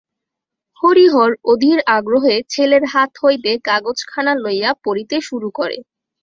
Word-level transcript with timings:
হরিহর 0.79 1.31
অধীর 1.45 1.79
আগ্রহে 1.95 2.35
ছেলের 2.49 2.83
হাত 2.93 3.11
হইতে 3.23 3.51
কাগজখানা 3.67 4.33
লইয়া 4.43 4.71
পড়িতে 4.83 5.17
শুরু 5.27 5.49
করে। 5.51 5.77